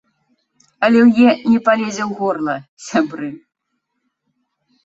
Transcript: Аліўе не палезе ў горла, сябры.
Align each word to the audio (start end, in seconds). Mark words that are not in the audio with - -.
Аліўе 0.85 1.29
не 1.51 1.59
палезе 1.67 2.03
ў 2.05 2.09
горла, 2.21 2.55
сябры. 2.87 3.29